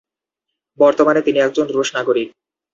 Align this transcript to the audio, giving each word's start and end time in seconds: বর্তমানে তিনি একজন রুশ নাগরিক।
বর্তমানে 0.79 1.21
তিনি 1.21 1.39
একজন 1.39 1.65
রুশ 1.67 1.89
নাগরিক। 1.95 2.29